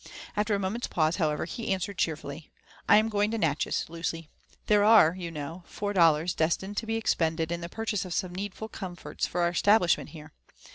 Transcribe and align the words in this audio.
After 0.35 0.55
a 0.55 0.59
moment's 0.59 0.87
pause, 0.87 1.17
however, 1.17 1.45
he 1.45 1.71
answered 1.71 1.99
cheerfully,—» 1.99 2.49
"I 2.89 2.97
am 2.97 3.07
going 3.07 3.29
to 3.29 3.37
Natchez, 3.37 3.85
Lucy. 3.87 4.29
There 4.65 4.83
are, 4.83 5.13
you 5.15 5.29
know, 5.29 5.61
four 5.67 5.93
dollars 5.93 6.33
destined 6.33 6.77
to 6.77 6.87
be 6.87 6.95
expended 6.95 7.51
in 7.51 7.61
the 7.61 7.69
purchase 7.69 8.03
of 8.03 8.11
some 8.15 8.33
needful 8.33 8.67
com 8.67 8.95
forts 8.95 9.27
for 9.27 9.41
our 9.41 9.49
establishment 9.49 10.09
here. 10.09 10.31